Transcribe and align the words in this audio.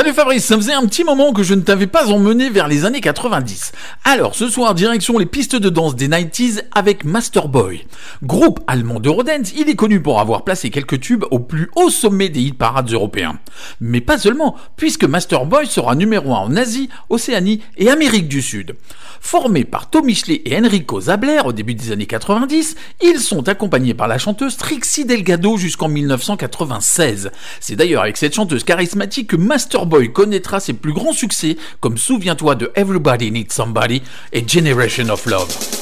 Salut 0.00 0.14
Fabrice, 0.14 0.46
ça 0.46 0.56
faisait 0.56 0.72
un 0.72 0.86
petit 0.86 1.04
moment 1.04 1.34
que 1.34 1.42
je 1.42 1.52
ne 1.52 1.60
t'avais 1.60 1.86
pas 1.86 2.10
emmené 2.10 2.48
vers 2.48 2.68
les 2.68 2.86
années 2.86 3.02
90. 3.02 3.72
Alors 4.02 4.34
ce 4.34 4.48
soir, 4.48 4.74
direction 4.74 5.18
les 5.18 5.26
pistes 5.26 5.56
de 5.56 5.68
danse 5.68 5.94
des 5.94 6.08
90s 6.08 6.62
avec 6.74 7.04
Masterboy. 7.04 7.86
Groupe 8.22 8.60
allemand 8.66 8.98
d'Eurodance, 8.98 9.52
il 9.54 9.68
est 9.68 9.74
connu 9.74 10.00
pour 10.00 10.18
avoir 10.18 10.42
placé 10.44 10.70
quelques 10.70 11.00
tubes 11.00 11.26
au 11.30 11.38
plus 11.38 11.68
haut 11.76 11.90
sommet 11.90 12.30
des 12.30 12.40
hit 12.40 12.56
parades 12.56 12.90
européens. 12.90 13.40
Mais 13.82 14.00
pas 14.00 14.16
seulement, 14.16 14.56
puisque 14.74 15.04
Masterboy 15.04 15.66
sera 15.66 15.94
numéro 15.94 16.34
1 16.34 16.38
en 16.38 16.56
Asie, 16.56 16.88
Océanie 17.10 17.60
et 17.76 17.90
Amérique 17.90 18.28
du 18.28 18.40
Sud. 18.40 18.76
Formés 19.20 19.64
par 19.64 19.90
Tom 19.90 20.06
Michelet 20.06 20.40
et 20.46 20.56
Enrico 20.56 20.98
Zabler 20.98 21.40
au 21.44 21.52
début 21.52 21.74
des 21.74 21.92
années 21.92 22.06
90, 22.06 22.74
ils 23.02 23.20
sont 23.20 23.46
accompagnés 23.50 23.92
par 23.92 24.08
la 24.08 24.16
chanteuse 24.16 24.56
Trixie 24.56 25.04
Delgado 25.04 25.58
jusqu'en 25.58 25.88
1996. 25.88 27.30
C'est 27.60 27.76
d'ailleurs 27.76 28.04
avec 28.04 28.16
cette 28.16 28.34
chanteuse 28.34 28.64
charismatique 28.64 29.28
que 29.28 29.36
Master 29.36 29.89
Connaîtra 30.12 30.60
ses 30.60 30.72
plus 30.72 30.92
grands 30.92 31.12
succès 31.12 31.56
comme 31.80 31.98
Souviens-toi 31.98 32.54
de 32.54 32.70
Everybody 32.74 33.30
Needs 33.30 33.52
Somebody 33.52 34.02
et 34.32 34.46
Generation 34.46 35.08
of 35.08 35.26
Love. 35.26 35.79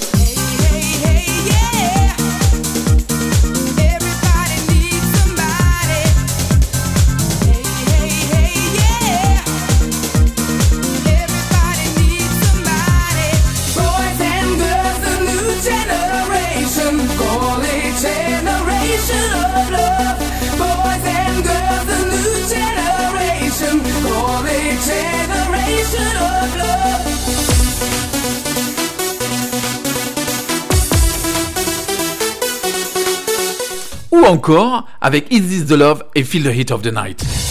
Ou 34.11 34.19
encore 34.25 34.87
avec 35.01 35.27
Is 35.33 35.41
This 35.41 35.67
the 35.67 35.73
Love 35.73 36.05
et 36.15 36.25
Feel 36.25 36.43
the 36.43 36.55
Heat 36.57 36.71
of 36.71 36.83
the 36.83 36.93
Night. 36.93 37.48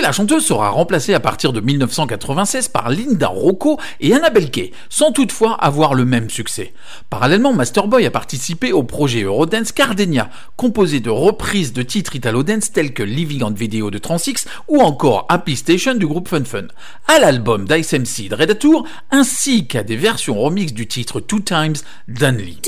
La 0.00 0.12
chanteuse 0.12 0.46
sera 0.46 0.70
remplacée 0.70 1.14
à 1.14 1.20
partir 1.20 1.52
de 1.52 1.60
1996 1.60 2.68
par 2.68 2.90
Linda 2.90 3.28
Rocco 3.28 3.78
et 4.00 4.14
Annabelle 4.14 4.50
Kay, 4.50 4.72
sans 4.88 5.12
toutefois 5.12 5.54
avoir 5.54 5.94
le 5.94 6.04
même 6.04 6.30
succès. 6.30 6.72
Parallèlement, 7.10 7.52
Masterboy 7.52 8.06
a 8.06 8.10
participé 8.10 8.72
au 8.72 8.82
projet 8.82 9.22
Eurodance 9.22 9.72
Cardenia, 9.72 10.30
composé 10.56 11.00
de 11.00 11.10
reprises 11.10 11.72
de 11.72 11.82
titres 11.82 12.16
Italo-dance 12.16 12.72
tels 12.72 12.92
que 12.92 13.02
Living 13.02 13.42
on 13.42 13.50
Video 13.50 13.90
de 13.90 13.98
Transix 13.98 14.46
ou 14.68 14.80
encore 14.80 15.26
Happy 15.28 15.56
Station 15.56 15.94
du 15.94 16.06
groupe 16.06 16.28
Fun 16.28 16.44
Fun, 16.44 16.66
à 17.06 17.18
l'album 17.18 17.66
d'Ice 17.66 17.92
MC 17.92 18.28
de 18.28 18.34
Redatour, 18.34 18.86
ainsi 19.10 19.66
qu'à 19.66 19.82
des 19.82 19.96
versions 19.96 20.38
remix 20.38 20.72
du 20.72 20.86
titre 20.86 21.20
Two 21.20 21.40
Times 21.40 21.76
d'Anly. 22.08 22.60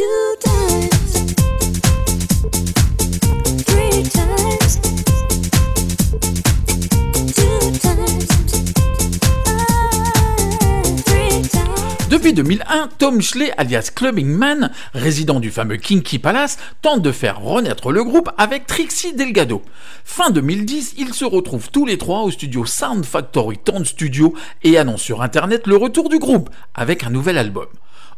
Depuis 12.27 12.43
2001, 12.43 12.89
Tom 12.99 13.23
Schley, 13.23 13.53
alias 13.57 13.93
Clubbing 13.95 14.27
Man, 14.27 14.73
résident 14.95 15.39
du 15.39 15.53
fameux 15.53 15.77
Kinky 15.77 16.19
Palace, 16.19 16.59
tente 16.83 17.01
de 17.01 17.13
faire 17.13 17.41
renaître 17.41 17.93
le 17.93 18.03
groupe 18.03 18.31
avec 18.37 18.67
Trixie 18.67 19.15
Delgado. 19.15 19.63
Fin 20.05 20.31
2010, 20.31 20.95
ils 20.99 21.15
se 21.15 21.25
retrouvent 21.25 21.71
tous 21.71 21.87
les 21.87 21.99
trois 21.99 22.23
au 22.23 22.33
studio 22.33 22.67
Sound 22.67 23.05
Factory 23.05 23.59
Town 23.59 23.85
Studio 23.85 24.35
et 24.65 24.77
annoncent 24.77 25.05
sur 25.05 25.23
internet 25.23 25.69
le 25.69 25.77
retour 25.77 26.09
du 26.09 26.19
groupe 26.19 26.51
avec 26.75 27.05
un 27.05 27.11
nouvel 27.11 27.39
album. 27.39 27.69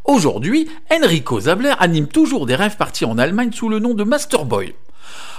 Aujourd'hui, 0.07 0.71
Enrico 0.91 1.41
Zabler 1.41 1.75
anime 1.79 2.07
toujours 2.07 2.47
des 2.47 2.55
rêves 2.55 2.79
partis 2.79 3.05
en 3.05 3.19
Allemagne 3.19 3.53
sous 3.53 3.69
le 3.69 3.79
nom 3.79 3.93
de 3.93 4.05
Masterboy. 4.05 4.75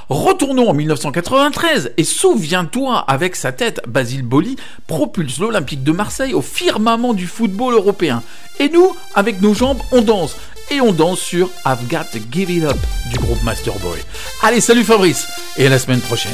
Retournons 0.09 0.69
en 0.69 0.73
1993 0.73 1.93
et 1.97 2.03
souviens-toi, 2.03 2.97
avec 3.07 3.35
sa 3.35 3.51
tête, 3.51 3.81
Basile 3.87 4.23
Boli 4.23 4.55
propulse 4.87 5.39
l'Olympique 5.39 5.83
de 5.83 5.91
Marseille 5.91 6.33
au 6.33 6.41
firmament 6.41 7.13
du 7.13 7.27
football 7.27 7.75
européen. 7.75 8.23
Et 8.59 8.69
nous, 8.69 8.95
avec 9.13 9.39
nos 9.41 9.53
jambes, 9.53 9.79
on 9.91 10.01
danse. 10.01 10.35
Et 10.71 10.81
on 10.81 10.91
danse 10.91 11.19
sur 11.19 11.49
I've 11.65 11.87
Got 11.89 12.05
to 12.11 12.19
Give 12.31 12.49
It 12.49 12.63
Up 12.63 12.77
du 13.11 13.19
groupe 13.19 13.41
Masterboy. 13.43 13.99
Allez, 14.41 14.61
salut 14.61 14.83
Fabrice 14.83 15.27
et 15.57 15.67
à 15.67 15.69
la 15.69 15.79
semaine 15.79 16.01
prochaine. 16.01 16.31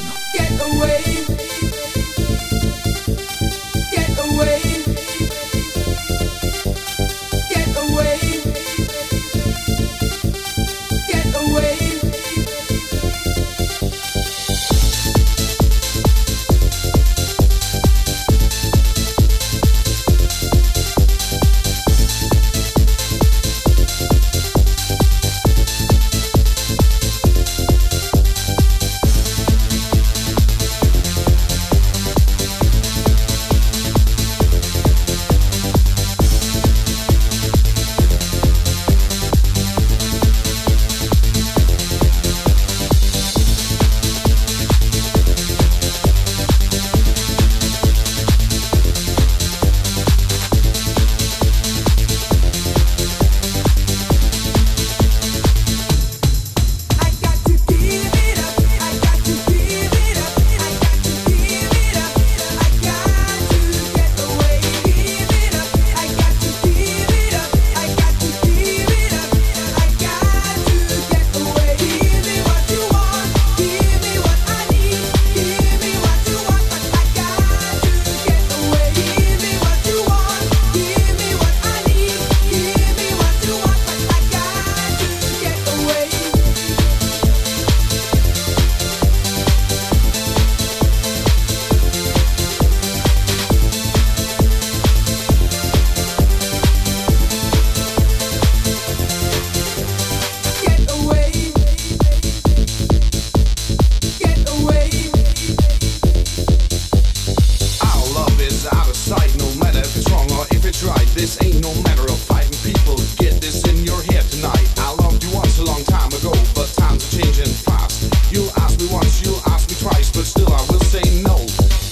This 111.26 111.42
ain't 111.42 111.64
no 111.64 111.74
matter 111.82 112.04
of 112.04 112.22
fighting 112.22 112.54
people. 112.62 113.02
Get 113.18 113.42
this 113.42 113.66
in 113.66 113.82
your 113.82 113.98
head 114.14 114.22
tonight. 114.30 114.70
I 114.78 114.94
loved 115.02 115.24
you 115.26 115.34
once 115.34 115.58
a 115.58 115.66
long 115.66 115.82
time 115.86 116.14
ago, 116.14 116.30
but 116.54 116.70
times 116.78 117.02
are 117.02 117.18
changing 117.18 117.50
fast. 117.66 118.14
You 118.30 118.46
ask 118.62 118.78
me 118.78 118.86
once, 118.94 119.26
you 119.26 119.34
ask 119.50 119.66
me 119.66 119.74
twice, 119.82 120.14
but 120.14 120.30
still 120.30 120.54
I 120.54 120.62
will 120.70 120.86
say 120.86 121.02
no. 121.26 121.42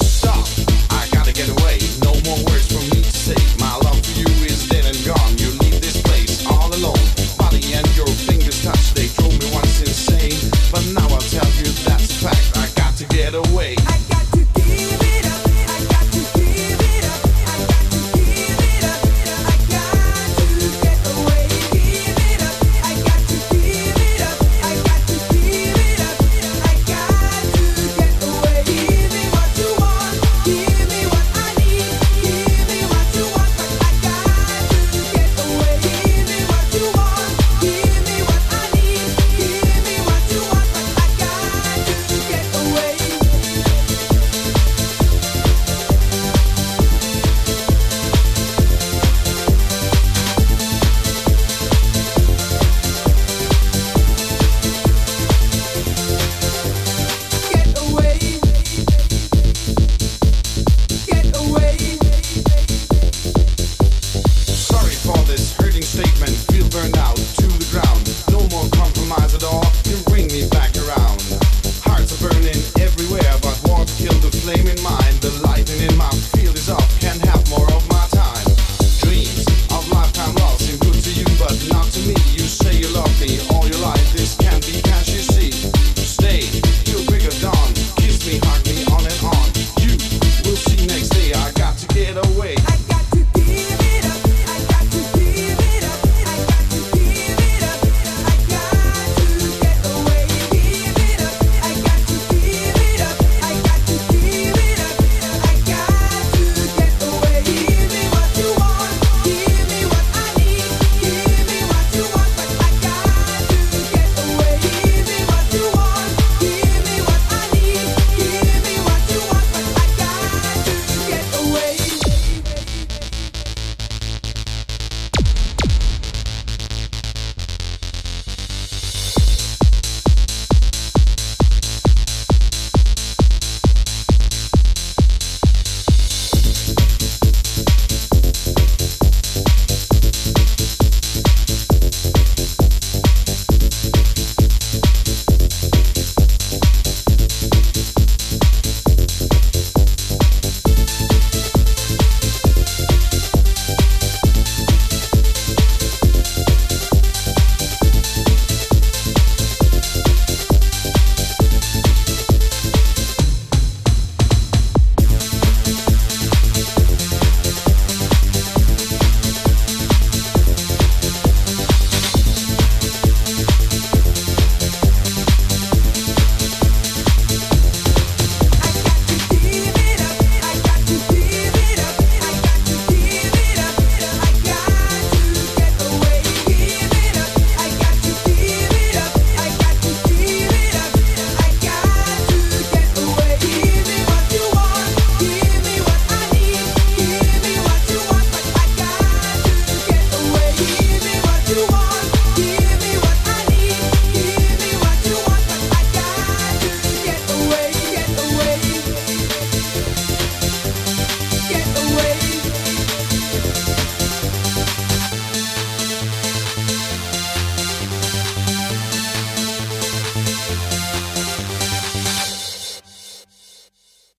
Stop. 0.06 0.46
I 0.94 1.10
gotta 1.18 1.34
get 1.34 1.50
away. 1.50 1.82
No 2.06 2.14
more 2.30 2.38
words 2.46 2.70
for 2.70 2.84
me 2.94 3.02
to 3.02 3.10
say. 3.10 3.42
My 3.58 3.74
love 3.82 3.98
for 4.06 4.14
you 4.22 4.30
is 4.46 4.70
dead 4.70 4.86
and 4.86 5.02
gone. 5.02 5.34
You 5.42 5.50
leave 5.66 5.82
this 5.82 5.98
place 6.06 6.46
all 6.46 6.70
alone. 6.70 7.02
Body 7.42 7.74
and 7.74 7.90
your 7.98 8.14
fingers 8.30 8.62
touch. 8.62 8.94
They 8.94 9.10
drove 9.18 9.34
me 9.34 9.50
once 9.50 9.82
insane, 9.82 10.38
but 10.70 10.86
now 10.94 11.10
I'll 11.10 11.30
tell 11.34 11.50
you 11.58 11.74
that's 11.90 12.06
a 12.06 12.30
fact. 12.30 12.54
I 12.62 12.70
got 12.78 12.94
to 13.02 13.06
get 13.10 13.34
away. 13.34 13.83